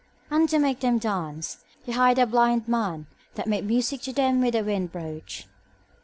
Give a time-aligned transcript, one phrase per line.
[0.31, 3.05] And, to make them dance, he hired a blind man
[3.35, 5.45] that made music to them with a wind broach.